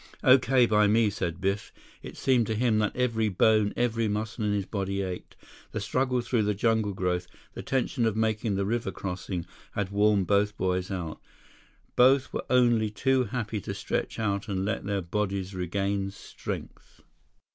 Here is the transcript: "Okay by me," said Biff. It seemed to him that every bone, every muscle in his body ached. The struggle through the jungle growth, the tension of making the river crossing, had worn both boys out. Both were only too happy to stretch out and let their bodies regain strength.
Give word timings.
"Okay 0.23 0.65
by 0.65 0.87
me," 0.87 1.11
said 1.11 1.39
Biff. 1.39 1.71
It 2.01 2.17
seemed 2.17 2.47
to 2.47 2.55
him 2.55 2.79
that 2.79 2.95
every 2.95 3.29
bone, 3.29 3.71
every 3.77 4.07
muscle 4.07 4.43
in 4.43 4.51
his 4.51 4.65
body 4.65 5.03
ached. 5.03 5.35
The 5.73 5.79
struggle 5.79 6.21
through 6.21 6.41
the 6.41 6.55
jungle 6.55 6.95
growth, 6.95 7.27
the 7.53 7.61
tension 7.61 8.07
of 8.07 8.15
making 8.17 8.55
the 8.55 8.65
river 8.65 8.89
crossing, 8.91 9.45
had 9.73 9.91
worn 9.91 10.23
both 10.23 10.57
boys 10.57 10.89
out. 10.89 11.21
Both 11.95 12.33
were 12.33 12.45
only 12.49 12.89
too 12.89 13.25
happy 13.25 13.61
to 13.61 13.75
stretch 13.75 14.17
out 14.17 14.47
and 14.47 14.65
let 14.65 14.85
their 14.85 15.03
bodies 15.03 15.53
regain 15.53 16.09
strength. 16.09 17.01